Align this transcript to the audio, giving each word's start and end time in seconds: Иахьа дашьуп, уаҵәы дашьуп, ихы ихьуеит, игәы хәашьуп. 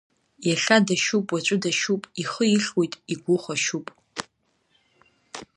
Иахьа 0.49 0.77
дашьуп, 0.85 1.27
уаҵәы 1.31 1.57
дашьуп, 1.63 2.03
ихы 2.21 2.45
ихьуеит, 2.55 2.93
игәы 3.13 3.35
хәашьуп. 3.43 3.87